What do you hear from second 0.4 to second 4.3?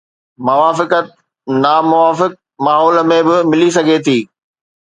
موافقت ناموافق ماحول ۾ به ملي سگهي ٿي.